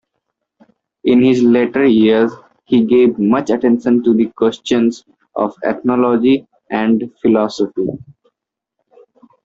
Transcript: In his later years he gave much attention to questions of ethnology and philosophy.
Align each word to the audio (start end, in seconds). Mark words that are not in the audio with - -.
In 1.03 1.21
his 1.21 1.43
later 1.43 1.85
years 1.85 2.31
he 2.65 2.83
gave 2.85 3.19
much 3.19 3.51
attention 3.51 4.01
to 4.01 4.31
questions 4.35 5.05
of 5.35 5.53
ethnology 5.63 6.47
and 6.71 7.13
philosophy. 7.21 7.85